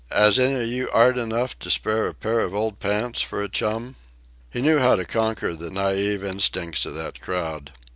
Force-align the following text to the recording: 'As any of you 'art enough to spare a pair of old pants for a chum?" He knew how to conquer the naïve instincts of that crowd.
'As 0.09 0.39
any 0.39 0.55
of 0.63 0.67
you 0.67 0.89
'art 0.89 1.19
enough 1.19 1.59
to 1.59 1.69
spare 1.69 2.07
a 2.07 2.13
pair 2.15 2.39
of 2.39 2.55
old 2.55 2.79
pants 2.79 3.21
for 3.21 3.43
a 3.43 3.47
chum?" 3.47 3.97
He 4.49 4.59
knew 4.59 4.79
how 4.79 4.95
to 4.95 5.05
conquer 5.05 5.53
the 5.53 5.69
naïve 5.69 6.23
instincts 6.23 6.87
of 6.87 6.95
that 6.95 7.19
crowd. 7.21 7.71